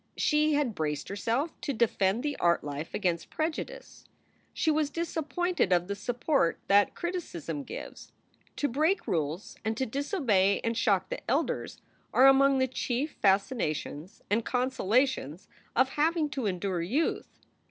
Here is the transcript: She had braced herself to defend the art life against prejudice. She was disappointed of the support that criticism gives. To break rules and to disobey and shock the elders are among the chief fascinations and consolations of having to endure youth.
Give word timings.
She 0.17 0.53
had 0.55 0.73
braced 0.73 1.09
herself 1.09 1.61
to 1.61 1.73
defend 1.73 2.23
the 2.23 2.35
art 2.37 2.63
life 2.63 2.95
against 2.95 3.29
prejudice. 3.29 4.03
She 4.51 4.71
was 4.71 4.89
disappointed 4.89 5.71
of 5.71 5.87
the 5.87 5.93
support 5.93 6.59
that 6.65 6.95
criticism 6.95 7.61
gives. 7.61 8.11
To 8.55 8.67
break 8.67 9.05
rules 9.05 9.57
and 9.63 9.77
to 9.77 9.85
disobey 9.85 10.59
and 10.63 10.75
shock 10.75 11.09
the 11.09 11.21
elders 11.29 11.83
are 12.15 12.25
among 12.25 12.57
the 12.57 12.67
chief 12.67 13.11
fascinations 13.21 14.23
and 14.27 14.43
consolations 14.43 15.47
of 15.75 15.89
having 15.89 16.31
to 16.31 16.47
endure 16.47 16.81
youth. 16.81 17.37